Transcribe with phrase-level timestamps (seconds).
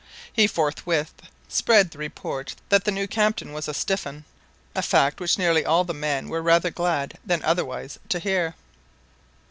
[0.33, 1.13] He forthwith
[1.47, 4.25] spread the report that the new captain was a "stiff un,"
[4.73, 8.55] a fact which nearly all the men were rather glad than otherwise to hear.